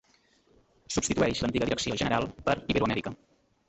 [0.95, 3.19] Substitueix l'antiga Direcció general per Iberoamèrica.